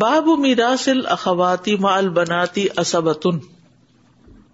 [0.00, 3.38] باب میراسل اخواتی مال بناتی اسبتن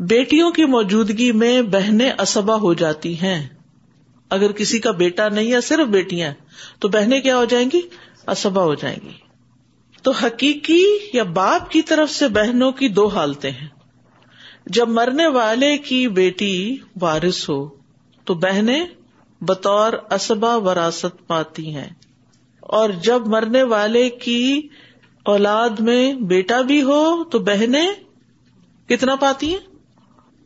[0.01, 3.49] بیٹیوں کی موجودگی میں بہنیں اسبا ہو جاتی ہیں۔
[4.31, 6.35] اگر کسی کا بیٹا نہیں ہے، صرف بیٹیاں
[6.79, 7.81] تو بہنیں کیا ہو جائیں گی؟
[8.27, 9.13] اسبا ہو جائیں گی۔
[10.03, 13.69] تو حقیقی یا باپ کی طرف سے بہنوں کی دو حالتیں ہیں۔
[14.67, 17.69] جب مرنے والے کی بیٹی وارث ہو،
[18.25, 18.87] تو بہنیں
[19.41, 21.91] بطور اسبا وراثت پاتی ہیں۔
[22.61, 24.69] اور جب مرنے والے کی
[25.29, 27.89] اولاد میں بیٹا بھی ہو تو بہنیں
[28.89, 29.59] کتنا پاتی ہیں؟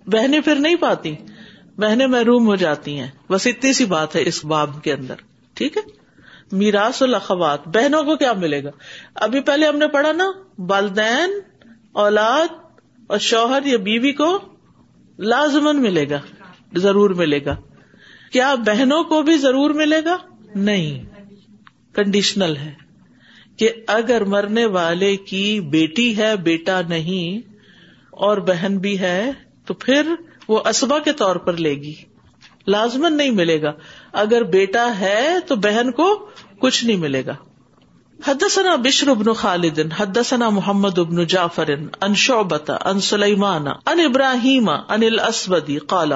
[0.07, 1.15] بہنیں پھر نہیں پاتی۔
[1.77, 5.15] بہنیں محروم ہو جاتی ہیں۔ بس اتنی سی بات ہے اس باب کے اندر۔
[5.55, 5.83] ٹھیک ہے؟
[6.53, 8.71] میراث الخوات بہنوں کو کیا ملے گا؟
[9.15, 10.25] ابھی پہلے ہم نے پڑھا نا،
[10.59, 11.31] والدین،
[11.93, 12.49] اولاد
[13.07, 14.39] اور شوہر یا بیوی کو
[15.19, 16.21] لازمن ملے گا،
[16.75, 17.57] ضرور ملے گا۔
[18.33, 20.17] کیا بہنوں کو بھی ضرور ملے گا؟
[20.55, 21.05] نہیں۔
[21.93, 22.92] کنڈیشنل ہے۔
[23.63, 27.49] کہ اگر مرنے والے کی بیٹی ہے، بیٹا نہیں
[28.11, 29.31] اور بہن بھی ہے،
[29.67, 30.15] تو پھر
[30.49, 31.95] وہ اسبا کے طور پر لے گی۔
[32.67, 33.73] لازمن نہیں ملے گا۔
[34.13, 37.35] اگر بیٹا ہے، تو بہن کو کچھ نہیں ملے گا۔
[38.27, 45.03] حدثنا بشر ابن خالد، حدثنا محمد ابن جعفر ان شعبت ان سلیمان ان ابراہیم ان
[45.03, 46.13] الاسودی قال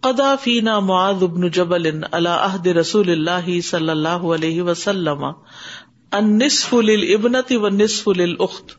[0.00, 5.24] قدا فینا معاذ ابن جبل على عہد رسول اللہ صلی اللہ علیہ وسلم۔
[6.12, 6.38] ان
[6.72, 8.72] للابنت و نصف للاخت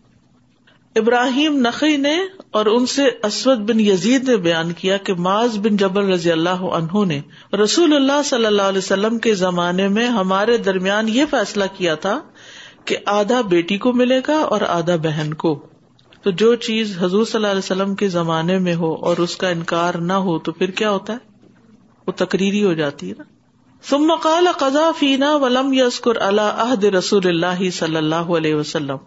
[0.96, 2.20] ابراہیم نقی نے
[2.52, 6.64] اور ان سے اسود بن یزید نے بیان کیا کہ معاذ بن جبل رضی اللہ
[6.74, 7.22] عنہ نے
[7.58, 12.20] رسول اللہ صلی اللہ علیہ وسلم کے زمانے میں ہمارے درمیان یہ فیصلہ کیا تھا
[12.86, 15.68] کہ آدھا بیٹی کو ملے گا اور آدھا بہن کو۔
[16.22, 19.50] تو جو چیز حضور صلی اللہ علیہ وسلم کے زمانے میں ہو اور اس کا
[19.50, 21.18] انکار نہ ہو تو پھر کیا ہوتا ہے؟
[22.08, 23.24] وہ تقریری ہو جاتی ہے نا۔
[23.90, 28.98] ثم قال قضا فینا ولم یذکر اللہ عہد رسول اللہ صلی اللہ علیہ وسلم۔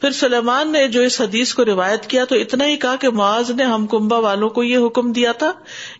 [0.00, 3.50] پھر سلیمان نے جو اس حدیث کو روایت کیا تو اتنا ہی کہا کہ معاذ
[3.50, 5.52] نے ہم کمبا والوں کو یہ حکم دیا تھا۔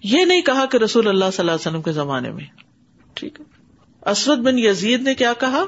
[0.03, 2.45] یہ نہیں کہا کہ رسول اللہ صلی اللہ علیہ وسلم کے زمانے میں۔
[3.15, 3.45] ٹھیک ہے۔
[4.11, 5.65] اسود بن یزید نے کیا کہا؟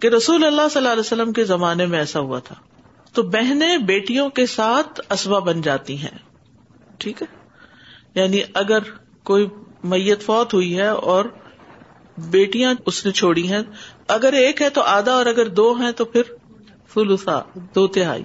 [0.00, 2.54] کہ رسول اللہ صلی اللہ علیہ وسلم کے زمانے میں ایسا ہوا تھا۔
[3.12, 6.18] تو بہنیں بیٹیوں کے ساتھ اسبا بن جاتی ہیں۔
[6.98, 7.26] ٹھیک ہے۔
[8.14, 8.78] یعنی اگر
[9.22, 9.46] کوئی
[9.84, 11.24] میت فوت ہوئی ہے اور
[12.18, 13.62] بیٹیاں اس نے چھوڑی ہیں۔
[14.08, 16.22] اگر ایک ہے تو آدھا اور اگر دو ہیں تو پھر
[16.86, 17.40] فلوسا
[17.74, 18.24] دو تہائی۔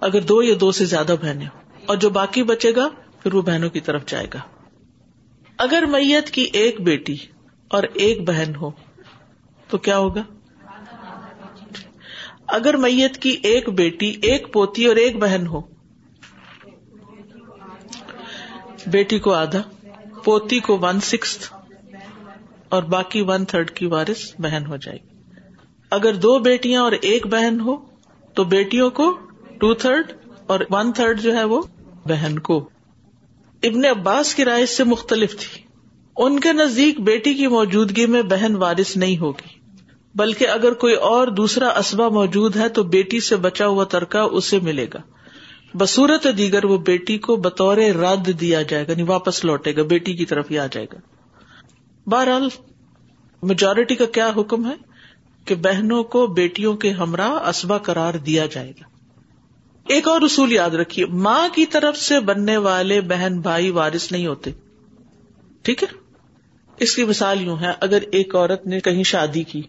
[0.00, 1.48] اگر دو یا دو سے زیادہ بہنیں
[1.86, 2.88] اور جو باقی بچے گا،
[3.22, 4.38] پھر وہ بہنوں کی طرف جائے گا۔
[5.58, 7.16] اگر میت کی ایک بیٹی
[7.68, 8.70] اور ایک بہن ہو،
[9.68, 10.22] تو کیا ہوگا؟
[12.46, 15.60] اگر میت کی ایک بیٹی، ایک پوتی اور ایک بہن ہو،
[18.86, 19.62] بیٹی کو آدھا،
[20.24, 21.53] پوتی کو ون سکس
[22.74, 25.18] اور باقی ون تھرڈ کی وارث بہن ہو جائے گی۔
[25.90, 27.76] اگر دو بیٹیاں اور ایک بہن ہو،
[28.34, 29.18] تو بیٹیوں کو
[29.60, 30.12] ٹو تھرڈ
[30.46, 31.62] اور ون تھرڈ جو ہے وہ
[32.04, 32.68] بہن کو۔
[33.62, 35.62] ابن عباس کی رائے سے مختلف تھی۔
[36.16, 39.60] ان کے نزدیک بیٹی کی موجودگی میں بہن وارث نہیں ہوگی۔
[40.14, 44.58] بلکہ اگر کوئی اور دوسرا اسبا موجود ہے، تو بیٹی سے بچا ہوا ترکا اسے
[44.58, 44.98] ملے گا۔
[45.74, 50.12] بصورت دیگر وہ بیٹی کو بطور رد دیا جائے گا نہیں واپس لوٹے گا، بیٹی
[50.12, 51.13] کی طرف ہی آ جائے گا۔
[52.06, 52.48] بہرحال
[53.42, 54.74] میجورٹی کا کیا حکم ہے
[55.44, 58.84] کہ بہنوں کو بیٹیوں کے ہمراہ اسبا قرار دیا جائے گا۔
[59.88, 64.26] ایک اور اصول یاد رکھیے، ماں کی طرف سے بننے والے بہن بھائی وارث نہیں
[64.26, 64.50] ہوتے۔
[65.62, 65.88] ٹھیک ہے؟
[66.76, 69.62] اس کی مثال یوں ہے، اگر ایک عورت نے کہیں شادی کی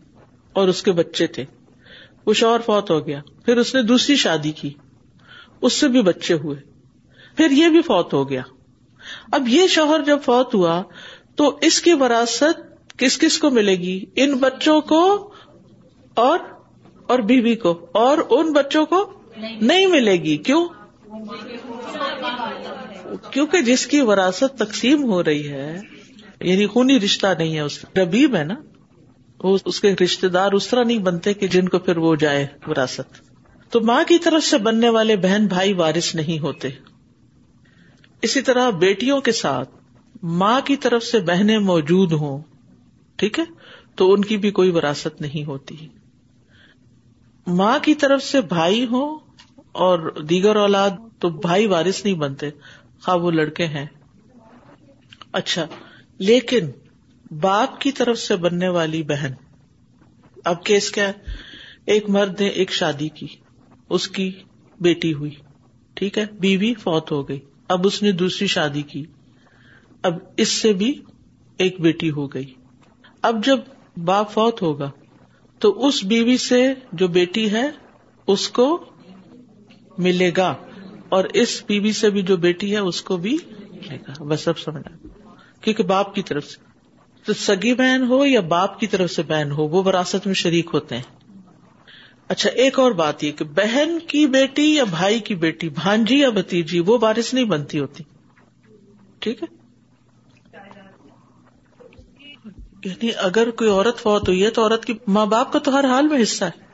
[0.54, 1.46] اور اس کے بچے تھے
[2.26, 4.74] وہ شوہر فوت ہو گیا، پھر اس نے دوسری شادی کی،
[5.62, 6.58] اس سے بھی بچے ہوئے،
[7.36, 8.42] پھر یہ بھی فوت ہو گیا۔
[9.32, 10.84] اب یہ شوہر جب فوت ہوا
[11.36, 12.62] تو اس کی وراثت
[13.00, 15.34] کس کس کو ملے گی؟ ان بچوں کو
[16.14, 16.40] اور
[17.08, 19.14] اور بیوی کو، اور ان بچوں کو
[19.62, 20.68] نہیں ملے گی۔ کیوں؟
[23.32, 25.80] کیونکہ جس کی وراثت تقسیم ہو رہی ہے
[26.42, 28.56] یعنی خونی رشتہ نہیں ہے اس ربیب ہے نا،
[29.44, 32.48] وہ اس کے رشتے دار اس طرح نہیں بنتے کہ جن کو پھر وہ جائے
[32.68, 33.14] وراثت۔
[33.72, 36.70] تو ماں کی طرف سے بننے والے بہن بھائی وارث نہیں ہوتے۔
[38.22, 39.75] اسی طرح بیٹیوں کے ساتھ
[40.28, 42.42] ماں کی طرف سے بہنیں موجود ہوں،
[43.16, 43.44] ٹھیک ہے؟
[43.96, 45.88] تو ان کی بھی کوئی وراثت نہیں ہوتی۔
[47.48, 49.18] ماں کی طرف سے بھائی ہو
[49.72, 50.90] اور دیگر اولاد
[51.20, 52.50] تو بھائی وارث نہیں بنتے۔
[53.02, 53.86] خواہ وہ لڑکے ہیں۔
[55.32, 55.66] اچھا
[56.18, 56.70] لیکن
[57.42, 59.32] باپ کی طرف سے بننے والی بہن۔
[60.46, 61.14] اب کیس کیا ہے؟
[61.86, 63.28] ایک مرد نے ایک شادی کی،
[63.90, 64.32] اس کی
[64.80, 65.36] بیٹی ہوئی،
[65.94, 69.06] ٹھیک ہے؟ بیوی فوت ہو گئی۔ اب اس نے دوسری شادی کی۔
[70.06, 71.02] اب اس سے بھی
[71.58, 72.54] ایک بیٹی ہو گئی۔
[73.22, 73.60] اب جب
[73.98, 74.92] باپ فوت ہوگا
[75.60, 77.70] تو اس بیوی سے جو بیٹی ہے،
[78.28, 78.86] اس کو
[79.98, 80.56] ملے گا
[81.10, 83.38] اور اس بیوی سے بھی جو بیٹی ہے، اس کو بھی
[83.72, 85.08] ملے گا۔ بس اب سمجھنا۔
[85.62, 86.64] کیونکہ باپ کی طرف سے۔
[87.26, 90.70] تو سگی بہن ہو یا باپ کی طرف سے بہن ہو، وہ وراثت میں شریک
[90.74, 91.38] ہوتے ہیں۔
[92.28, 96.30] اچھا ایک اور بات یہ کہ بہن کی بیٹی یا بھائی کی بیٹی، بھانجی یا
[96.30, 98.04] بتیجی وہ بارش نہیں بنتی ہوتی۔
[99.20, 99.65] ٹھیک ہے؟
[102.86, 105.86] یعنی اگر کوئی عورت فوت ہوئی ہے تو عورت کی ماں باپ کا تو ہر
[105.86, 106.66] حال میں حصہ ہے۔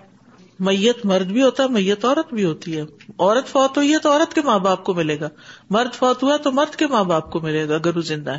[0.59, 2.81] میت مرد بھی ہوتا ہے، میت عورت بھی ہوتی ہے۔
[3.19, 5.29] عورت فوت ہوئی ہے تو عورت کے ماں باپ کو ملے گا۔
[5.69, 8.37] مرد فوت ہوا تو مرد کے ماں باپ کو ملے گا اگر وہ زندہ ہے۔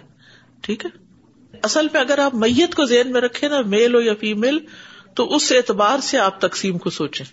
[0.60, 0.90] ٹھیک ہے؟
[1.62, 4.58] اصل میں اگر آپ میت کو ذہن میں رکھے نا، میل ہو یا فیمل
[5.14, 7.26] تو اس اعتبار سے آپ تقسیم کو سوچیں۔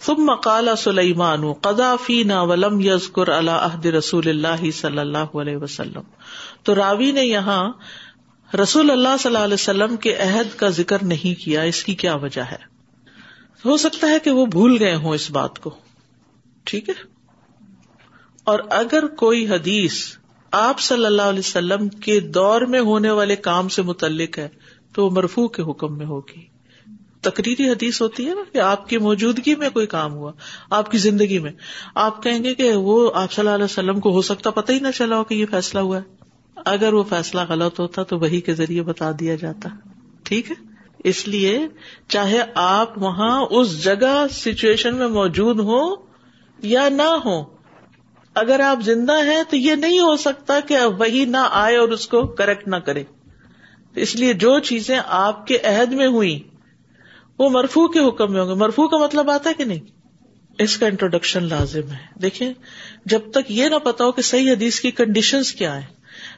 [0.00, 6.00] ثم مقال سلیمان قدا فینا ولم یزکر اللہ عہد رسول اللہ صلی اللہ علیہ وسلم۔
[6.62, 7.72] تو راوی نے یہاں
[8.54, 12.14] رسول اللہ صلی اللہ علیہ وسلم کے عہد کا ذکر نہیں کیا، اس کی کیا
[12.14, 12.76] وجہ ہے؟
[13.64, 15.70] ہو سکتا ہے کہ وہ بھول گئے ہوں اس بات کو۔
[16.64, 16.94] ٹھیک ہے؟
[18.44, 20.04] اور اگر کوئی حدیث
[20.50, 24.48] آپ صلی اللہ علیہ وسلم کے دور میں ہونے والے کام سے متعلق ہے،
[24.92, 26.46] تو وہ مرفو کے حکم میں ہوگی۔
[27.20, 30.32] تقریری حدیث ہوتی ہے نا کہ آپ کی موجودگی میں کوئی کام ہوا،
[30.70, 31.52] آپ کی زندگی میں۔
[31.94, 34.78] آپ کہیں گے کہ وہ آپ صلی اللہ علیہ وسلم کو ہو سکتا پتہ ہی
[34.78, 36.15] نہ چلا ہو کہ یہ فیصلہ ہوا ہے۔
[36.64, 39.68] اگر وہ فیصلہ غلط ہوتا تو وہی کے ذریعے بتا دیا جاتا۔
[40.22, 41.66] ٹھیک ہے؟ اس لیے
[42.08, 45.94] چاہے آپ وہاں اس جگہ سچویشن میں موجود ہو
[46.58, 47.56] یا نہ ہو
[48.34, 52.08] اگر آپ زندہ ہیں تو یہ نہیں ہو سکتا کہ وہی نہ آئے اور اس
[52.08, 53.04] کو کریکٹ نہ کرے۔
[53.94, 56.42] اس لیے جو چیزیں آپ کے عہد میں ہوئی،
[57.38, 59.80] وہ مرفو کے حکم میں ہوں گے۔ مرفو کا مطلب آتا ہے کہ نہیں؟
[60.58, 62.52] اس کا انٹروڈکشن لازم ہے۔ دیکھیں،
[63.04, 65.95] جب تک یہ نہ پتا ہو کہ صحیح حدیث کی کنڈیشن کیا ہے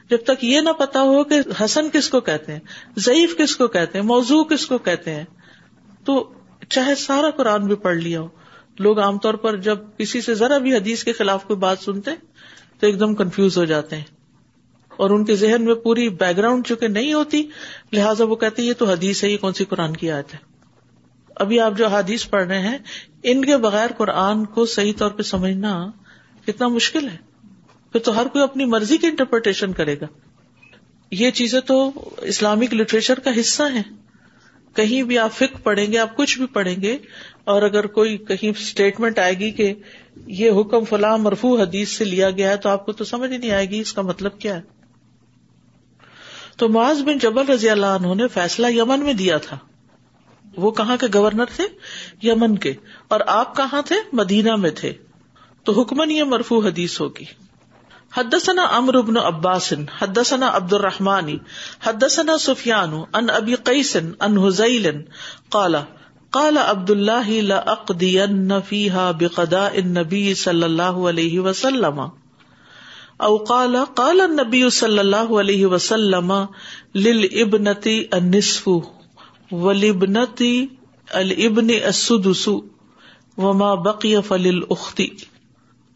[0.09, 2.59] جب تک یہ نہ پتا ہو کہ حسن کس کو کہتے ہیں،
[2.97, 5.23] ضعیف کس کو کہتے ہیں، موضوع کس کو کہتے ہیں،
[6.03, 6.33] تو
[6.69, 8.27] چاہے سارا قرآن بھی پڑھ لیا ہو۔
[8.79, 12.11] لوگ عام طور پر جب کسی سے ذرا بھی حدیث کے خلاف کوئی بات سنتے
[12.79, 14.03] تو ایک دم کنفیوز ہو جاتے ہیں۔
[14.97, 17.47] اور ان کے ذہن میں پوری بیک گراؤنڈ چونکہ نہیں ہوتی،
[17.91, 20.39] لہٰذا وہ کہتے یہ تو حدیث ہے، یہ کون سی قرآن کی آیت ہے؟
[21.35, 22.77] ابھی آپ جو حدیث پڑھ رہے ہیں،
[23.23, 25.91] ان کے بغیر قرآن کو صحیح طور پہ سمجھنا
[26.45, 27.28] کتنا مشکل ہے۔
[27.91, 30.05] پھر تو ہر کوئی اپنی مرضی کی انٹرپریٹیشن کرے گا۔
[31.11, 33.81] یہ چیزیں تو اسلامک لٹریچر کا حصہ ہے
[34.73, 36.97] کہیں بھی آپ فک پڑھیں گے، آپ کچھ بھی پڑھیں گے،
[37.43, 39.73] اور اگر کوئی کہیں اسٹیٹمنٹ آئے گی کہ
[40.27, 43.37] یہ حکم فلاں مرفو حدیث سے لیا گیا ہے تو آپ کو تو سمجھ ہی
[43.37, 44.61] نہیں آئے گی اس کا مطلب کیا ہے۔
[46.57, 49.57] تو معاذ بن جبل رضی اللہ عنہ نے فیصلہ یمن میں دیا تھا۔
[50.57, 51.63] وہ کہاں کے گورنر تھے؟
[52.27, 52.73] یمن کے۔
[53.07, 54.93] اور آپ کہاں تھے؟ مدینہ میں تھے۔
[55.63, 57.48] تو حکمن یہ مرفو حدیث ہوگی۔
[58.15, 61.35] حدثنا امر بن عباس، حدثنا عبد الرحمن،
[61.83, 64.91] حدثنا سفیان ان ابی قیس ان حزیل،
[65.49, 65.75] قال
[66.29, 72.01] قال عبد اللہ لاقدین فیہا بقضاء النبی صلی اللہ علیہ وسلم.
[73.17, 76.33] او قال قال النبی صلی اللہ علیہ وسلم
[76.95, 78.69] للابنتی النصف
[79.51, 80.65] ولابنتی
[81.13, 82.47] الابن السدس
[83.37, 85.01] وما بقی فللاخت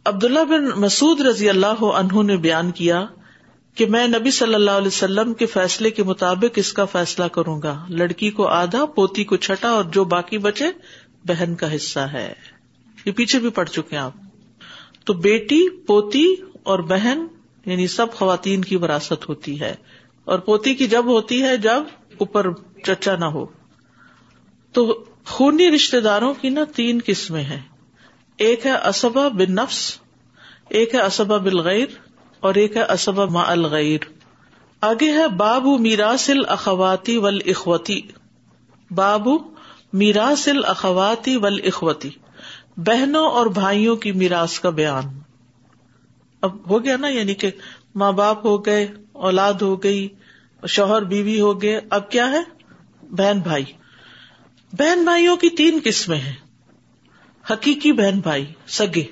[0.06, 3.06] عبداللہ بن مسعود رضی اللہ عنہ نے بیان کیا
[3.76, 7.62] کہ میں نبی صلی اللہ علیہ وسلم کے فیصلے کے مطابق اس کا فیصلہ کروں
[7.62, 10.66] گا۔ لڑکی کو آدھا، پوتی کو چھٹا اور جو باقی بچے،
[11.26, 12.34] بہن کا حصہ ہے۔
[13.06, 14.12] یہ پیچھے بھی پڑ چکے آپ۔
[15.04, 17.26] تو بیٹی، پوتی اور بہن
[17.66, 19.76] یعنی سب خواتین کی وراثت ہوتی ہے۔
[20.24, 21.84] اور پوتی کی جب ہوتی ہے، جب
[22.18, 22.48] اوپر
[22.84, 23.46] چچا نہ ہو۔
[24.72, 27.73] تو خونی رشتے داروں کی نا تین قسمیں ہیں۔
[28.46, 29.80] ایک ہے اسبا بن نفس
[30.70, 31.86] ایک ہے اسبا بالغیر،
[32.40, 34.00] اور ایک ہے اسبا ما الغیر۔
[34.82, 38.02] آگے ہے بابو میراسل اخواتی ول اخوتی
[38.92, 39.38] بابو
[39.94, 42.10] میراسل اخواتی ول اخوتی
[42.78, 45.04] بہنوں اور بھائیوں کی میراث کا بیان۔
[46.42, 47.52] اب ہو گیا نا یعنی کہ
[47.96, 50.08] ماں باپ ہو گئے، اولاد ہو گئی،
[50.68, 52.42] شوہر، بیوی ہو گئے، اب کیا ہے؟
[53.12, 53.64] بہن بھائی۔
[54.74, 56.43] بہن بھائیوں کی تین قسمیں ہیں۔
[57.50, 59.04] حقیقی بہن بھائی، سگے،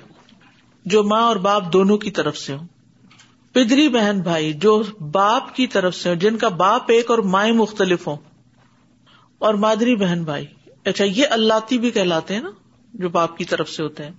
[0.84, 2.66] جو ماں اور باپ دونوں کی طرف سے ہوں۔
[3.52, 7.52] پدری بہن بھائی، جو باپ کی طرف سے ہوں، جن کا باپ ایک اور مائیں
[7.52, 8.16] مختلف ہوں۔
[9.38, 10.46] اور مادری بہن بھائی
[10.84, 12.50] اچھا یہ اللہ بھی کہلاتے ہیں نا،
[12.94, 14.10] جو باپ کی طرف سے ہوتے ہیں۔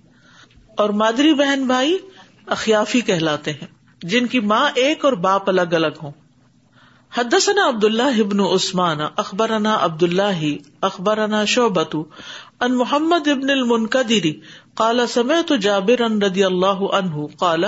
[0.76, 1.98] اور مادری بہن بھائی،
[2.46, 3.66] اخیافی کہلاتے ہیں،
[4.02, 6.10] جن کی ماں ایک اور باپ الگ الگ ہوں۔
[7.14, 10.44] حدثنا عبد اللہ ابن عثمان، اخبرنا عبد اللہ
[10.80, 11.96] اخبرنا شعبت
[12.64, 14.32] ان محمد ابن المنقدری
[14.74, 17.64] قال سمعت جابر رضی اللہ عنہ، قال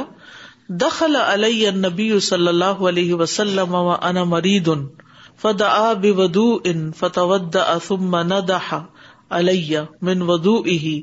[0.80, 4.68] دخل علی النبی صلی اللہ علیہ وسلم وانا مريض
[5.42, 8.74] فدعا بوضوء فتودع ثم ندح
[9.30, 11.00] علیہ من ودو اہی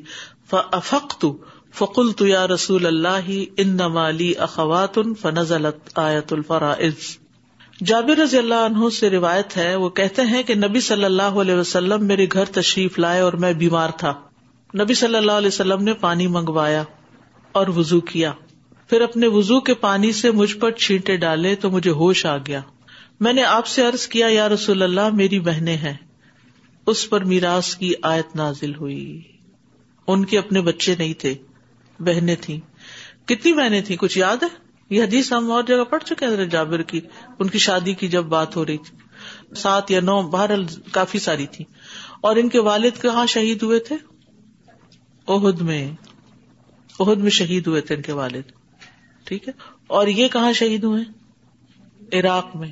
[0.49, 1.25] فقت
[1.73, 7.22] فقل تو یا رسول اللہ ان نمالی اخوات، فنزلت آیت الفرائض.
[7.85, 11.55] جابر رضی اللہ عنہ سے روایت ہے، وہ کہتے ہیں کہ نبی صلی اللہ علیہ
[11.55, 14.13] وسلم میرے گھر تشریف لائے اور میں بیمار تھا۔
[14.79, 16.83] نبی صلی اللہ علیہ وسلم نے پانی منگوایا
[17.51, 18.31] اور وزو کیا۔
[18.89, 22.61] پھر اپنے وزو کے پانی سے مجھ پر چھینٹے ڈالے تو مجھے ہوش آ گیا۔
[23.19, 25.97] میں نے آپ سے ارض کیا، یا رسول اللہ، میری بہنیں ہیں۔
[26.87, 29.21] اس پر میراث کی آیت نازل ہوئی۔
[30.07, 31.33] ان کے اپنے بچے نہیں تھے،
[31.99, 32.59] بہنیں تھیں۔
[33.27, 34.62] کتنی بہنیں تھیں؟ کچھ یاد ہے؟
[34.93, 37.01] یہ حدیث ہم اور جگہ پڑھ چکے ہیں جابر کی،
[37.39, 38.97] ان کی شادی کی جب بات ہو رہی تھی۔
[39.55, 40.49] سات یا نو باہر
[40.91, 41.65] کافی ساری تھی۔
[42.21, 43.95] اور ان کے والد کہاں شہید ہوئے تھے؟
[45.27, 45.91] عہد میں۔
[46.99, 48.41] عہد میں شہید ہوئے تھے ان کے والد۔
[49.23, 49.53] ٹھیک ہے؟
[49.87, 51.03] اور یہ کہاں شہید ہوئے؟
[52.19, 52.71] عراق میں۔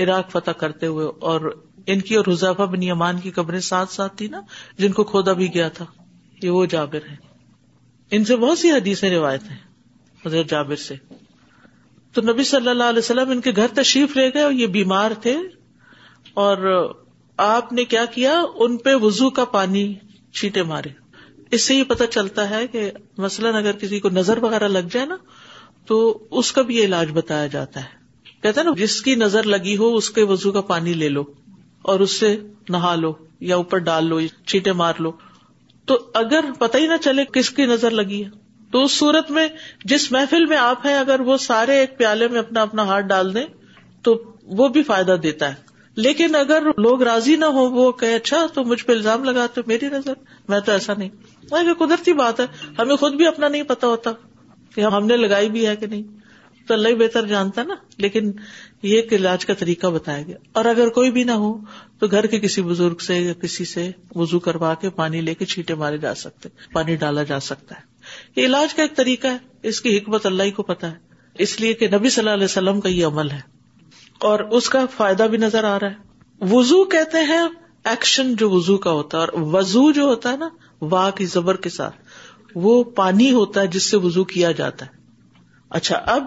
[0.00, 4.16] عراق فتح کرتے ہوئے۔ اور ان کی اور حضافہ بن یمان کی قبریں ساتھ ساتھ
[4.16, 4.40] تھی نا،
[4.78, 5.84] جن کو کھودا بھی گیا تھا۔
[6.42, 7.16] یہ وہ جابر ہے
[8.10, 9.58] ان سے بہت سی حدیث روایت ہیں،
[10.26, 10.94] حضرت جابر سے۔
[12.12, 15.10] تو نبی صلی اللہ علیہ وسلم ان کے گھر تشریف لے گئے اور یہ بیمار
[15.22, 15.36] تھے
[16.34, 16.88] اور
[17.36, 19.94] آپ نے کیا کیا؟ ان پہ وزو کا پانی
[20.32, 20.88] چھیٹے مارے۔
[21.50, 25.06] اس سے یہ پتا چلتا ہے کہ مثلاً اگر کسی کو نظر وغیرہ لگ جائے
[25.06, 25.16] نا،
[25.86, 27.88] تو اس کا بھی یہ علاج بتایا جاتا ہے۔
[28.42, 31.24] کہتے نا، جس کی نظر لگی ہو، اس کے وزو کا پانی لے لو
[31.82, 32.36] اور اس سے
[32.68, 35.12] نہا لو یا اوپر ڈال لو چیٹے مار لو۔
[35.84, 38.39] تو اگر پتہ ہی نہ چلے کس کی نظر لگی ہے۔
[38.72, 39.48] تو اس صورت میں
[39.84, 43.34] جس محفل میں آپ ہیں، اگر وہ سارے ایک پیالے میں اپنا اپنا ہاتھ ڈال
[43.34, 43.46] دیں،
[44.02, 48.46] تو وہ بھی فائدہ دیتا ہے۔ لیکن اگر لوگ راضی نہ ہو وہ کہ اچھا
[48.54, 50.12] تو مجھ پہ الزام لگاتے میری نظر۔
[50.48, 51.08] میں تو ایسا نہیں۔
[51.52, 52.46] ہاں، قدرتی بات ہے۔
[52.78, 54.10] ہمیں خود بھی اپنا نہیں پتا ہوتا
[54.74, 56.02] کہ ہم نے لگائی بھی ہے کہ نہیں۔
[56.66, 58.32] تو اللہ بہتر جانتا نا۔ لیکن
[58.82, 61.58] یہ ایک علاج کا طریقہ بتایا گیا۔ اور اگر کوئی بھی نہ ہو،
[61.98, 65.44] تو گھر کے کسی بزرگ سے یا کسی سے وزو کروا کے پانی لے کے
[65.44, 67.89] چھیٹے مارے جا سکتے۔ پانی ڈالا جا سکتا ہے۔
[68.36, 70.96] یہ علاج کا ایک طریقہ ہے، اس کی حکمت اللہ ہی کو پتا ہے۔
[71.38, 73.40] اس لیے کہ نبی صلی اللہ علیہ وسلم کا یہ عمل ہے۔
[74.18, 77.42] اور اس کا فائدہ بھی نظر آ رہا ہے۔ وزو کہتے ہیں،
[77.84, 80.48] ایکشن جو وزو کا ہوتا ہے، اور وزو جو ہوتا ہے نا،
[80.80, 81.96] واہ کی زبر کے ساتھ،
[82.54, 84.90] وہ پانی ہوتا ہے جس سے وزو کیا جاتا ہے۔
[85.70, 86.24] اچھا اب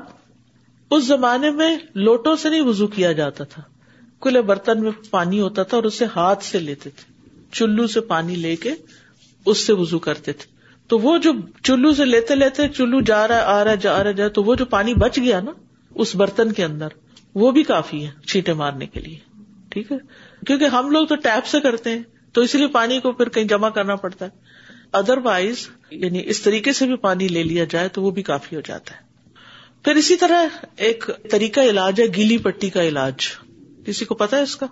[0.92, 3.62] اس زمانے میں لوٹوں سے نہیں وزو کیا جاتا تھا۔
[4.20, 7.14] کھلے برتن میں پانی ہوتا تھا اور اسے ہاتھ سے لیتے تھے۔
[7.52, 8.72] چلو سے پانی لے کے
[9.46, 10.53] اس سے وزو کرتے تھے۔
[10.88, 11.32] تو وہ جو
[11.64, 14.44] چلو سے لیتے لیتے چلو جا رہا ہے، آ رہا ہے، جا رہا جائے تو
[14.44, 15.52] وہ جو پانی بچ گیا نا،
[15.96, 16.88] اس برتن کے اندر،
[17.36, 19.20] وہ بھی کافی ہے چھیٹے مارنے کے لیے،
[19.70, 19.98] ٹھیک ہے؟
[20.48, 23.46] کیونکہ ہم لوگ تو ٹیپ سے کرتے ہیں، تو اس لیے پانی کو پھر کہیں
[23.46, 24.30] جمع کرنا پڑتا ہے۔
[24.92, 28.56] ادر وائز یعنی اس طریقے سے بھی پانی لے لیا جائے تو وہ بھی کافی
[28.56, 29.00] ہو جاتا ہے۔
[29.84, 33.16] پھر اسی طرح ایک طریقہ علاج ہے، گیلی پٹی کا علاج۔
[33.86, 34.66] کسی کو پتا ہے اس کا؟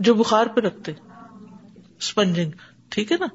[0.00, 0.92] جو بخار پہ رکھتے
[1.98, 2.50] اسپنجنگ
[2.88, 3.26] ٹھیک ہے نا؟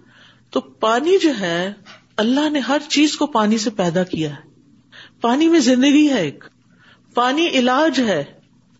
[0.49, 1.73] تو پانی جو ہے،
[2.17, 4.47] اللہ نے ہر چیز کو پانی سے پیدا کیا ہے۔
[5.21, 6.43] پانی میں زندگی ہے ایک۔
[7.13, 8.23] پانی علاج ہے۔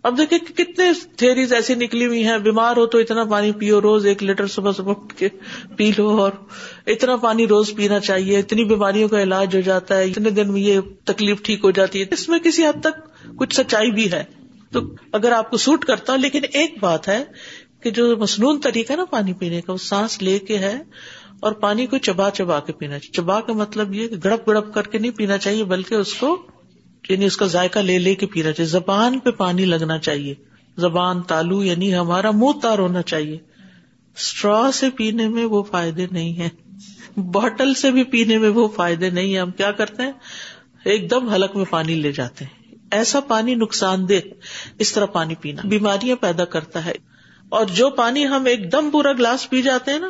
[0.04, 0.84] اب دیکھیں کتنے
[1.18, 4.72] تھیریز ایسی نکلی ہوئی ہیں، بیمار ہو تو اتنا پانی پیو، روز ایک لیٹر صبح
[4.72, 5.30] صبح کے
[5.78, 6.32] پی لو، اور
[6.88, 10.62] اتنا پانی روز پینا چاہیے، اتنی بیماریوں کا علاج ہو جاتا ہے، اتنے دن میں
[10.62, 14.24] یہ تکلیف ٹھیک ہو جاتی ہے۔ اس میں کسی حد تک کچھ سچائی بھی ہے۔
[14.72, 14.82] تو
[15.12, 17.24] اگر آپ کو سوٹ کرتا، لیکن ایک بات ہے
[17.82, 20.82] کہ جو مصنون طریقہ نا پانی پینے کا، وہ سانس لے کے ہے
[21.40, 24.74] اور پانی کو چبا چبا کے پینا چاہیے۔ چبا کا مطلب یہ کہ گڑپ گڑپ
[24.74, 26.48] کر کے نہیں پینا چاہیے، بلکہ اس کو
[27.10, 30.36] یعنی اس کا ذائقہ لے لے کے پینا چاہیے۔ زبان پہ پانی لگنا چاہیے۔
[30.78, 33.38] زبان تالو یعنی ہمارا منہ تار ہونا چاہیے۔
[34.16, 36.50] اسٹرا سے پینے میں وہ فائدے نہیں ہے
[37.18, 40.12] بوٹل سے بھی پینے میں وہ فائدے نہیں ہے ہم کیا کرتے ہیں؟
[40.86, 44.14] ایک دم حلق میں پانی لے جاتے ہیں۔ ایسا پانی نقصان دہ
[44.80, 46.94] اس طرح پانی پینا۔ بیماریاں پیدا کرتا ہے۔
[47.50, 50.10] اور جو پانی ہم ایک دم پورا گلاس پی جاتے ہیں نا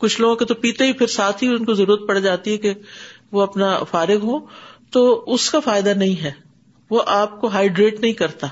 [0.00, 2.56] کچھ لوگوں کے تو پیتے ہی، پھر ساتھ ہی ان کو ضرورت پڑ جاتی ہے
[2.56, 2.74] کہ
[3.32, 4.38] وہ اپنا فارغ ہو۔
[4.90, 6.30] تو اس کا فائدہ نہیں ہے۔
[6.90, 8.46] وہ آپ کو ہائیڈریٹ نہیں کرتا۔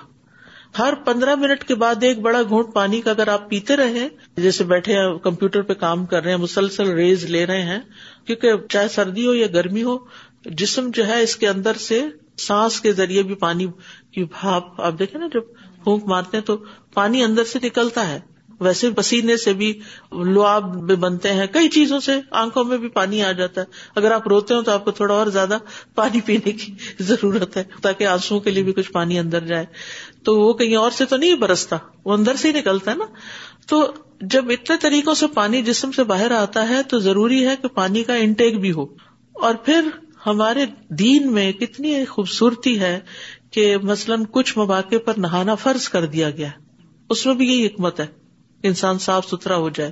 [0.78, 4.64] ہر پندرہ منٹ کے بعد ایک بڑا گھونٹ پانی کا اگر آپ پیتے رہے، جیسے
[4.64, 7.80] بیٹھے کمپیوٹر پہ کام کر رہے ہیں، مسلسل ریز لے رہے ہیں،
[8.26, 9.96] کیونکہ چاہے سردی ہو یا گرمی ہو،
[10.44, 12.02] جسم جو ہے، اس کے اندر سے
[12.38, 13.66] سانس کے ذریعے بھی پانی
[14.10, 15.42] کی بھاپ، آپ دیکھیں نا، جب
[15.84, 16.56] پھونک مارتے ہیں تو
[16.94, 18.20] پانی اندر سے نکلتا ہے۔
[18.60, 19.80] ویسے پسینے سے بھی
[20.12, 24.10] لواب میں بنتے ہیں، کئی چیزوں سے آنکھوں میں بھی پانی آ جاتا ہے۔ اگر
[24.10, 25.58] آپ روتے ہو تو آپ کو تھوڑا اور زیادہ
[25.94, 29.66] پانی پینے کی ضرورت ہے، تاکہ آنسو کے لیے بھی کچھ پانی اندر جائے۔
[30.22, 33.04] تو وہ کہیں اور سے تو نہیں برستا، وہ اندر سے ہی نکلتا ہے نا۔
[33.66, 37.68] تو جب اتنے طریقوں سے پانی جسم سے باہر آتا ہے تو ضروری ہے کہ
[37.68, 38.86] پانی کا انٹیک بھی ہو۔
[39.32, 39.80] اور پھر
[40.26, 43.00] ہمارے دین میں کتنی خوبصورتی ہے
[43.50, 46.48] کہ مثلاً کچھ مواقع پر نہانا فرض کر دیا گیا
[47.10, 48.17] اس میں بھی یہی حکمت ہے۔
[48.62, 49.90] انسان صاف ستھرا ہو جائے۔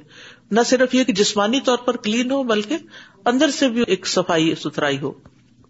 [0.51, 2.77] نہ صرف یہ کہ جسمانی طور پر کلین ہو، بلکہ
[3.25, 5.13] اندر سے بھی ایک صفائی ستھرائی ہو۔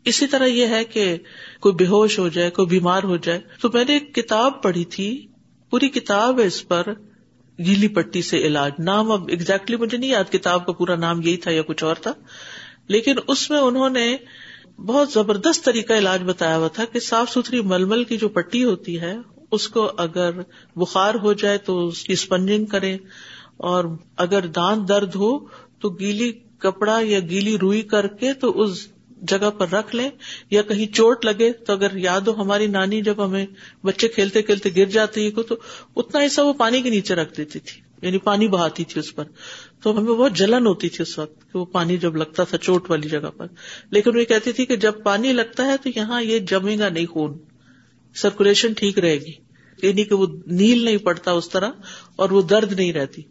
[0.05, 1.17] اسی طرح یہ ہے کہ
[1.61, 4.85] کوئی بے ہوش ہو جائے، کوئی بیمار ہو جائے۔ تو میں نے ایک کتاب پڑھی
[4.85, 5.27] تھی۔
[5.71, 6.83] پوری کتاب ہے اس پر
[7.59, 11.37] گیلی پٹی سے علاج۔ نام اب ایگزیکٹلی مجھے نہیں یاد، کتاب کا پورا نام یہی
[11.37, 12.13] تھا یا کچھ اور تھا۔
[12.89, 14.17] لیکن اس میں انہوں نے
[14.77, 19.01] بہت زبردست طریقہ علاج بتایا ہوا تھا کہ صاف ستھری ململ کی جو پٹی ہوتی
[19.01, 19.17] ہے
[19.51, 20.31] اس کو اگر
[20.77, 22.97] بخار ہو جائے تو اس کی اسپنجنگ کرے
[23.57, 23.85] اور
[24.17, 25.47] اگر دانت درد ہو
[25.81, 28.89] تو گیلی کپڑا یا گیلی روئی کر کے تو اس
[29.23, 30.11] جگہ پر رکھ لیں
[30.51, 33.47] یا کہیں چوٹ لگے تو اگر یاد ہو ہماری نانی جب ہمیں
[33.85, 35.55] بچے کھیلتے کھیلتے گر جاتے کو تو
[35.97, 39.25] اتنا ایسا وہ پانی کے نیچے رکھ دیتی تھی یعنی پانی بہاتی تھی اس پر۔
[39.83, 42.91] تو ہمیں بہت جلن ہوتی تھی اس وقت کہ وہ پانی جب لگتا تھا چوٹ
[42.91, 43.47] والی جگہ پر۔
[43.91, 47.07] لیکن وہ کہتی تھی کہ جب پانی لگتا ہے تو یہاں یہ جمے گا نہیں
[47.07, 47.39] خون۔
[48.17, 49.33] سرکولیشن ٹھیک رہے گی۔
[49.83, 51.71] یعنی کہ وہ نیل نہیں پڑتا اس طرح
[52.17, 53.23] اور وہ درد نہیں رہتی۔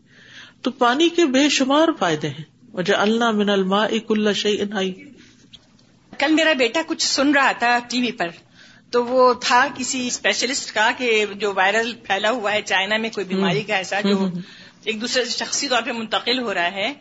[0.62, 4.94] تو پانی کے بے شمار فائدے ہیں۔ وجہ اللہ من الما اک اللہ شعی انہائی
[6.20, 8.28] کل میرا بیٹا کچھ سن رہا تھا ٹی وی پر۔
[8.92, 13.26] تو وہ تھا کسی اسپیشلسٹ کا کہ جو وائرل پھیلا ہوا ہے چائنا میں کوئی
[13.26, 14.28] بیماری کا ایسا جو
[14.84, 16.94] ایک دوسرے سے شخصی طور پہ منتقل ہو رہا ہے۔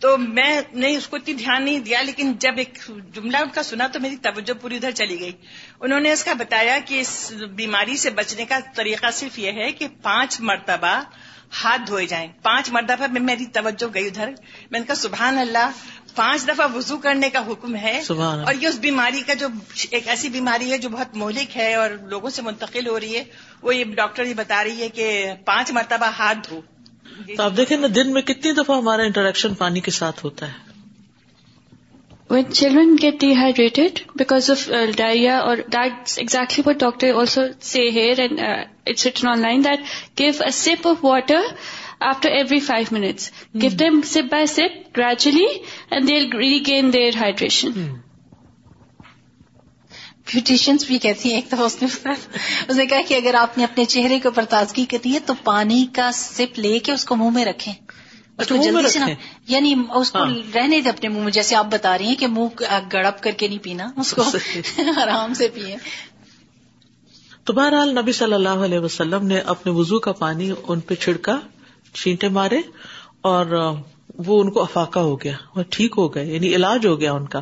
[0.00, 2.78] تو میں نے اس کو اتنی دھیان نہیں دیا لیکن جب ایک
[3.12, 5.32] جملہ ان کا سنا تو میری توجہ پوری ادھر چلی گئی۔
[5.80, 9.72] انہوں نے اس کا بتایا کہ اس بیماری سے بچنے کا طریقہ صرف یہ ہے
[9.72, 11.02] کہ پانچ مرتبہ
[11.64, 14.30] ہاتھ دھوئے جائیں۔ پانچ مرتبہ میں میری توجہ گئی ادھر۔
[14.70, 15.70] میں نے کہا سبحان اللہ
[16.14, 18.00] پانچ دفعہ وضو کرنے کا حکم ہے۔
[18.46, 19.46] اور یہ اس بیماری کا جو
[19.90, 23.24] ایک ایسی بیماری ہے جو بہت مہلک ہے اور لوگوں سے منتقل ہو رہی ہے
[23.62, 26.60] وہ یہ ڈاکٹر یہ بتا رہی ہے کہ پانچ مرتبہ ہاتھ دھو۔
[27.36, 30.66] تو آپ دیکھیں نا دن میں کتنی دفعہ ہمارا انٹریکشن پانی کے ساتھ ہوتا ہے۔
[32.30, 38.20] When children get dehydrated because of diarrhoea اور that exactly what doctor also see here
[38.20, 38.40] and
[38.86, 39.80] it's written online that
[40.18, 41.46] give a sip of water
[42.00, 43.30] after every five minutes
[43.62, 45.46] give them sip by sip gradually
[45.90, 47.70] and they regain their hydration
[50.32, 51.88] beauticians بھی کہتی ہیں ایک دفعہ اس نے
[52.68, 55.34] اس نے کہا کہ اگر آپ نے اپنے چہرے کے اوپر تازگی کرنی ہے تو
[55.44, 57.72] پانی کا سپ لے کے اس کو منہ میں رکھیں۔
[58.38, 59.00] اس کو جلدی سے
[59.48, 62.62] یعنی اس کو رہنے دے اپنے منہ میں جیسے آپ بتا رہی ہیں کہ منہ
[62.92, 64.22] گڑپ کر کے نہیں پینا اس کو
[65.02, 65.76] آرام سے پیئے
[67.44, 71.38] تو بہرحال نبی صلی اللہ علیہ وسلم نے اپنے وضو کا پانی ان پہ چھڑکا
[71.94, 72.60] چھینٹے مارے
[73.20, 73.46] اور
[74.18, 77.26] وہ ان کو افاقہ ہو گیا وہ ٹھیک ہو گئے یعنی علاج ہو گیا ان
[77.28, 77.40] کا۔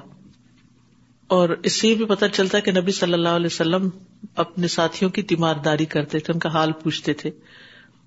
[1.28, 3.88] اور اس سے بھی پتہ چلتا ہے کہ نبی صلی اللہ علیہ وسلم
[4.36, 7.30] اپنے ساتھیوں کی تیمارداری کرتے تھے، ان کا حال پوچھتے تھے۔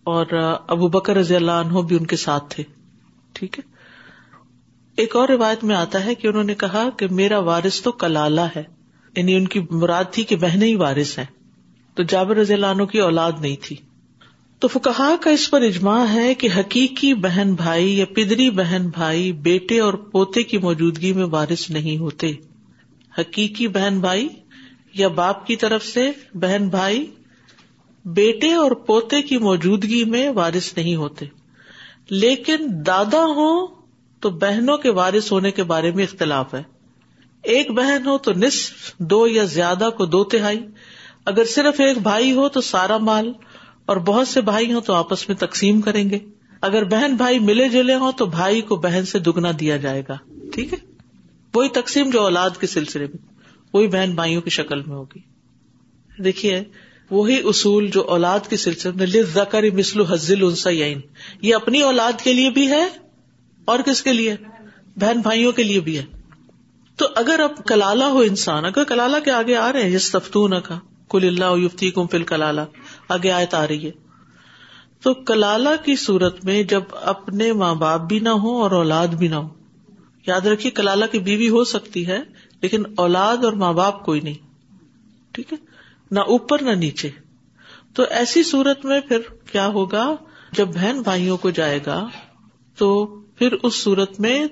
[0.04, 0.26] اور
[0.68, 2.64] ابو بکر رضی اللہ عنہ بھی ان کے ساتھ تھے۔
[3.34, 3.80] ٹھیک ہے؟
[4.96, 8.42] ایک اور روایت میں آتا ہے کہ انہوں نے کہا کہ میرا وارث تو کلالہ
[8.56, 8.64] ہے
[9.18, 11.26] یعنی ان کی مراد تھی کہ بہنیں ہی وارث ہیں۔
[11.94, 13.76] تو جابر رضی اللہ عنہ کی اولاد نہیں تھی۔
[14.60, 19.32] تو فکہ کا اس پر اجماع ہے کہ حقیقی بہن بھائی یا پدری بہن بھائی
[19.32, 22.32] بیٹے اور پوتے کی موجودگی میں وارث نہیں ہوتے۔
[23.20, 24.28] حقیقی بہن بھائی
[24.94, 27.12] یا باپ کی طرف سے بہن بھائی
[28.06, 31.26] بیٹے اور پوتے کی موجودگی میں وارث نہیں ہوتے۔
[32.10, 32.56] لیکن
[32.86, 33.68] دادا ہو
[34.20, 36.64] تو بہنوں کے وارث ہونے کے بارے میں اختلاف ہے۔
[37.44, 40.60] ایک بہن ہو تو نصف، دو یا زیادہ کو دو تہائی۔
[41.26, 43.32] اگر صرف ایک بھائی ہو تو سارا مال،
[43.86, 46.20] اور بہت سے بھائی ہوں تو آپس میں تقسیم کریں گے۔
[46.62, 50.18] اگر بہن بھائی ملے جلے ہوں تو بھائی کو بہن سے دگنا دیا جائے گا۔
[50.54, 50.89] ٹھیک ہے؟
[51.54, 53.18] وہی تقسیم جو اولاد کے سلسلے میں،
[53.74, 55.20] وہی بہن بھائیوں کی شکل میں ہوگی۔
[56.24, 56.64] دیکھیے،
[57.12, 60.70] وہی اصول جو اولاد کے سلسلے میں زکر مسلو حزل انسا
[61.42, 62.88] یہ اپنی اولاد کے لیے بھی ہے
[63.66, 64.36] اور کس کے لیے؟
[64.96, 66.06] بہن بھائیوں کے لیے بھی ہے۔
[66.96, 70.62] تو اگر اب کلالہ ہو انسان، اگر کلالہ کے آگے آ رہے ہیں جس تفتون
[70.62, 72.62] کا کل اللہ یفتی کم فل کلالہ
[73.10, 73.92] آگے آیت آ رہی ہے۔
[75.02, 79.28] تو کلالہ کی صورت میں جب اپنے ماں باپ بھی نہ ہو اور اولاد بھی
[79.28, 79.59] نہ ہو
[80.30, 82.20] یاد رکھیے کلالہ کی بیوی ہو سکتی ہے،
[82.62, 84.34] لیکن اولاد اور ماں باپ کوئی نہیں۔
[85.32, 85.58] ٹھیک ہے؟
[86.12, 87.10] نہ اوپر، نہ نیچے۔
[87.94, 89.20] تو ایسی صورت میں پھر
[89.52, 90.16] کیا ہوگا؟
[90.52, 92.08] جب بہن بھائیوں کو جائے گا،
[92.78, 94.46] تو پھر اس صورت میں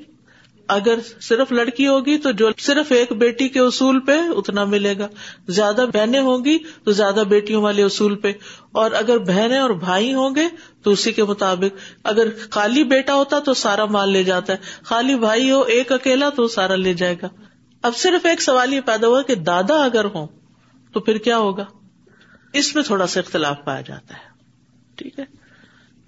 [0.67, 5.07] اگر صرف لڑکی ہوگی تو جو صرف ایک بیٹی کے اصول پہ اتنا ملے گا۔
[5.47, 8.31] زیادہ بہنیں ہوں گی تو زیادہ بیٹیوں والے اصول پہ۔
[8.71, 10.47] اور اگر بہنیں اور بھائی ہوں گے
[10.83, 15.15] تو اسی کے مطابق۔ اگر خالی بیٹا ہوتا تو سارا مال لے جاتا ہے۔ خالی
[15.15, 17.27] بھائی ہو، ایک اکیلا تو سارا لے جائے گا۔
[17.81, 20.27] اب صرف ایک سوال یہ پیدا ہوا کہ دادا اگر ہو
[20.93, 21.65] تو پھر کیا ہوگا؟
[22.53, 24.29] اس میں تھوڑا سا اختلاف پایا جاتا ہے۔
[24.95, 25.25] ٹھیک ہے؟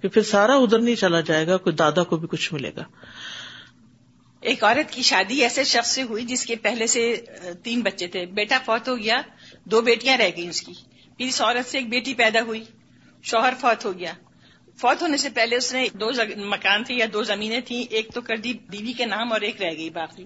[0.02, 2.82] کہ پھر سارا ادھر نہیں چلا جائے گا، کوئی دادا کو بھی کچھ ملے گا۔
[4.40, 7.16] ایک عورت کی شادی ایسے شخص سے ہوئی جس کے پہلے سے
[7.62, 9.16] تین بچے تھے۔ بیٹا فوت ہو گیا،
[9.64, 10.72] دو بیٹیاں رہ گئی اس کی۔
[11.16, 12.64] پھر اس عورت سے ایک بیٹی پیدا ہوئی،
[13.22, 14.12] شوہر فوت ہو گیا۔
[14.76, 18.20] فوت ہونے سے پہلے اس نے دو مکان تھے یا دو زمینیں تھیں، ایک تو
[18.20, 20.24] کر دی بیوی کے نام اور ایک رہ گئی باقی۔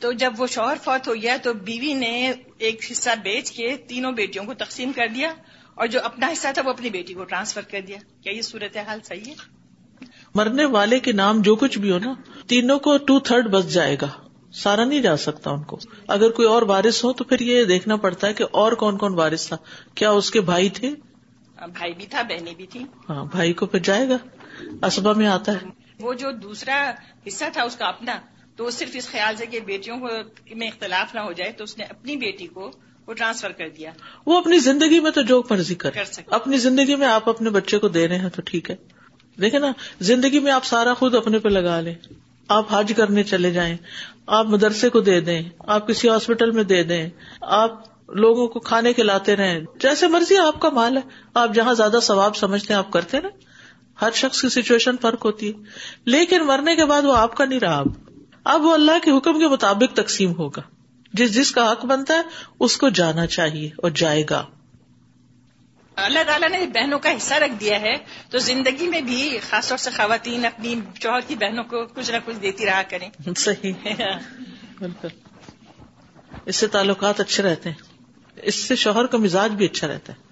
[0.00, 4.12] تو جب وہ شوہر فوت ہو گیا تو بیوی نے ایک حصہ بیچ کے تینوں
[4.12, 5.34] بیٹیوں کو تقسیم کر دیا
[5.74, 8.76] اور جو اپنا حصہ تھا وہ اپنی بیٹی کو ٹرانسفر کر دیا۔ کیا یہ صورت
[8.76, 9.34] حال صحیح ہے؟
[10.34, 12.14] مرنے والے کے نام جو کچھ بھی ہو نا
[12.48, 14.08] تینوں کو ٹو تھرڈ بس جائے گا۔
[14.52, 15.78] سارا نہیں جا سکتا ان کو۔
[16.08, 19.14] اگر کوئی اور وارث ہو تو پھر یہ دیکھنا پڑتا ہے کہ اور کون کون
[19.14, 19.56] وارث تھا۔
[19.94, 20.90] کیا اس کے بھائی تھے؟
[21.56, 24.16] بھائی بھی تھا بہنیں بھی تھی ہاں بھائی کو پھر جائے گا۔
[24.86, 25.58] اسبا میں آتا ہے۔
[26.00, 26.90] وہ جو دوسرا
[27.28, 28.18] حصہ تھا اس کا اپنا
[28.56, 30.08] تو وہ صرف اس خیال سے کہ بیٹیوں کو
[30.56, 32.70] میں اختلاف نہ ہو جائے تو اس نے اپنی بیٹی کو
[33.06, 33.90] وہ ٹرانسفر کر دیا۔
[34.26, 35.90] وہ اپنی زندگی میں تو جو مرضی کر
[36.30, 38.76] اپنی زندگی میں آپ اپنے بچے کو دے رہے ہیں تو ٹھیک ہے۔
[39.40, 41.94] دیکھے نا زندگی میں آپ سارا خود اپنے پہ لگا لیں۔
[42.48, 43.76] آپ حج کرنے چلے جائیں،
[44.26, 47.08] آپ مدرسے کو دے دیں، آپ کسی ہاسپٹل میں دے دیں،
[47.40, 51.02] آپ لوگوں کو کھانے کے لاتے رہیں، جیسے مرضی آپ کا مال ہے،
[51.34, 53.28] آپ جہاں زیادہ ثواب سمجھتے ہیں آپ کرتے نا۔
[54.02, 55.52] ہر شخص کی سچویشن فرق ہوتی ہے۔
[56.04, 57.88] لیکن مرنے کے بعد وہ آپ کا نہیں رہا۔ اب
[58.44, 60.62] اب وہ اللہ کے حکم کے مطابق تقسیم ہوگا۔
[61.12, 62.20] جس جس کا حق بنتا ہے،
[62.60, 64.46] اس کو جانا چاہیے اور جائے گا۔
[65.96, 67.94] اللہ تعالیٰ نے بہنوں کا حصہ رکھ دیا ہے
[68.30, 72.16] تو زندگی میں بھی خاص طور سے خواتین اپنی شوہر کی بہنوں کو کچھ نہ
[72.24, 73.72] کچھ دیتی رہا کریں۔ صحیح۔
[74.78, 75.08] بالکل۔
[76.46, 77.76] اس سے تعلقات اچھے رہتے ہیں۔
[78.42, 80.26] اس سے شوہر کا مزاج بھی اچھا رہتا ہے۔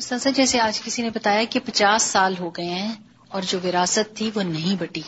[0.00, 2.92] سر جیسے آج کسی نے بتایا کہ پچاس سال ہو گئے ہیں
[3.28, 5.02] اور جو وراثت تھی وہ نہیں بٹی۔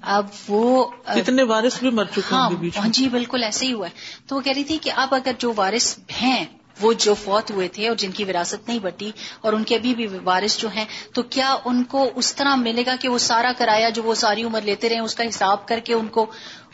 [0.00, 3.92] اب وہ کتنے وارث بھی مر چکے ہیں ہاں جی بالکل ایسے ہی ہوا ہے۔
[4.26, 6.44] تو وہ کہہ رہی تھی کہ اب اگر جو وارث ہیں
[6.80, 9.94] وہ جو فوت ہوئے تھے اور جن کی وراثت نہیں بٹی اور ان کے ابھی
[9.94, 13.52] بھی وارث جو ہیں، تو کیا ان کو اس طرح ملے گا کہ وہ سارا
[13.58, 16.26] کرایہ جو وہ ساری عمر لیتے رہے، اس کا حساب کر کے ان کو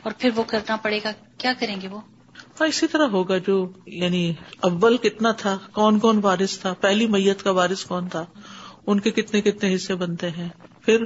[0.02, 2.00] اور پھر وہ کرنا پڑے گا؟ کیا کریں گے وہ؟
[2.60, 7.42] ہاں اسی طرح ہوگا جو یعنی اول کتنا تھا؟ کون کون وارث تھا؟ پہلی میت
[7.42, 8.24] کا وارث کون تھا؟
[8.86, 10.48] ان کے کتنے کتنے حصے بنتے ہیں؟
[10.82, 11.04] پھر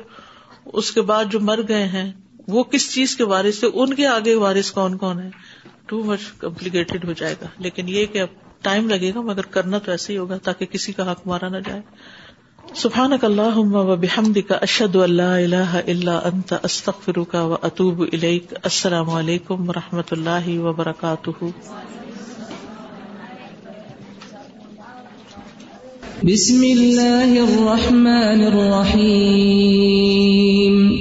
[0.65, 2.13] اس کے بعد جو مر گئے ہیں،
[2.49, 5.31] وہ کس چیز کے وارث تھے؟ ان کے آگے وارث کون کون ہے
[5.87, 8.29] ٹو مچ کمپلیکیٹڈ ہو جائے گا۔ لیکن یہ کہ اب
[8.63, 11.57] ٹائم لگے گا، مگر کرنا تو ایسے ہی ہوگا تاکہ کسی کا حق مارا نہ
[11.57, 11.81] جائے۔
[12.75, 18.05] سبحان اللہ و بحمد کا اشد اللہ اللہ اللہ انت استخر کا و اطوب
[18.65, 21.45] السلام علیکم و رحمۃ اللہ وبرکاتہ۔
[26.23, 30.93] بسم اللہ الرحمن الرحیم۔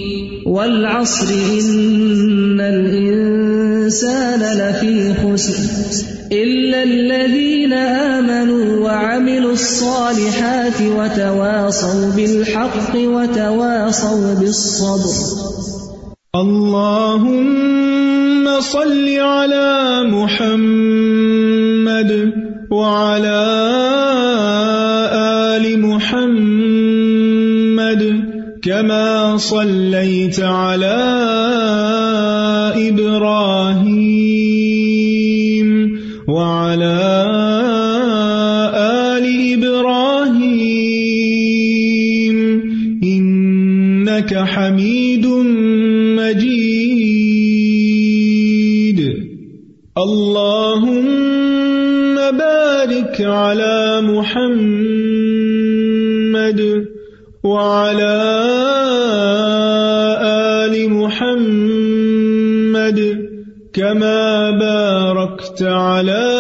[0.46, 15.16] والعصر، ان الانسان لفی خسر۔ الا الذين آمنوا وعملوا الصالحات وتواصوا بالحق وتواصوا بالصبر
[16.36, 17.82] اللهم
[18.62, 21.32] صل على محمد
[22.72, 23.44] وعلى
[25.56, 27.22] آل محمد
[28.64, 30.98] كما صليت على
[32.90, 34.01] إبراهيم
[43.22, 45.26] إنك حميد
[46.18, 47.02] مجيد.
[49.98, 51.12] اللهم
[52.16, 54.52] بارك على محمد
[57.44, 58.18] وعلى
[60.64, 61.40] آل محمد
[63.74, 66.31] كما باركت على